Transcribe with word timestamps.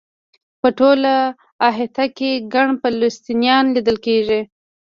په 0.61 0.67
ټوله 0.77 1.13
احاطه 1.69 2.05
کې 2.17 2.31
ګڼ 2.53 2.67
فلسطینیان 2.81 3.63
لیدل 3.75 3.97
کېږي. 4.05 4.41